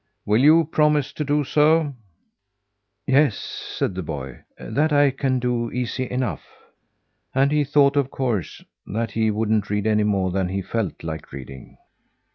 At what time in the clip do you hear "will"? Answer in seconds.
0.25-0.41